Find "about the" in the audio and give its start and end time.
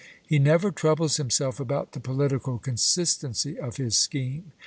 1.59-1.99